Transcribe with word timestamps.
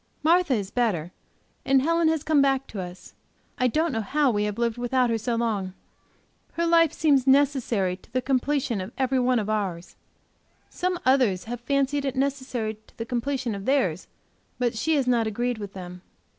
Martha 0.23 0.55
is 0.55 0.71
better, 0.71 1.11
and 1.63 1.83
Helen 1.83 2.07
has 2.07 2.23
come 2.23 2.41
back 2.41 2.65
to 2.65 2.81
us. 2.81 3.13
I 3.59 3.67
don't 3.67 3.91
know 3.91 4.01
how 4.01 4.31
we 4.31 4.45
have 4.45 4.57
lived 4.57 4.79
without 4.79 5.11
her 5.11 5.17
so 5.19 5.35
long. 5.35 5.73
Her 6.53 6.65
life 6.65 6.91
seems 6.91 7.27
necessary 7.27 7.95
to 7.97 8.11
the 8.11 8.19
completion 8.19 8.81
of 8.81 8.93
every 8.97 9.19
one 9.19 9.37
of 9.37 9.47
ours. 9.47 9.95
Some 10.71 10.97
others 11.05 11.43
have 11.43 11.61
fancied 11.61 12.03
it 12.03 12.15
necessary 12.15 12.79
to 12.87 12.97
the 12.97 13.05
completion 13.05 13.53
of 13.53 13.65
theirs, 13.65 14.07
but 14.57 14.75
she 14.75 14.95
has 14.95 15.05
not 15.05 15.27
a 15.27 15.31
greed 15.31 15.59
with 15.59 15.73
them. 15.73 16.01